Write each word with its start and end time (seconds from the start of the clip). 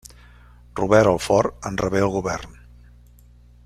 Robert 0.79 1.09
El 1.13 1.19
Fort 1.27 1.69
en 1.71 1.79
rebé 1.85 2.03
el 2.09 2.13
govern. 2.19 2.61